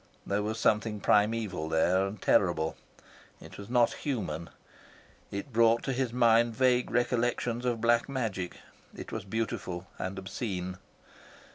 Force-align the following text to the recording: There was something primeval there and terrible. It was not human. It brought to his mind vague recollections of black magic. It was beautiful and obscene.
There 0.25 0.41
was 0.41 0.59
something 0.59 0.99
primeval 0.99 1.69
there 1.69 2.07
and 2.07 2.19
terrible. 2.19 2.75
It 3.39 3.59
was 3.59 3.69
not 3.69 3.93
human. 4.01 4.49
It 5.29 5.53
brought 5.53 5.83
to 5.83 5.93
his 5.93 6.11
mind 6.11 6.55
vague 6.55 6.89
recollections 6.89 7.65
of 7.65 7.81
black 7.81 8.09
magic. 8.09 8.57
It 8.95 9.11
was 9.11 9.25
beautiful 9.25 9.85
and 9.99 10.17
obscene. 10.17 10.79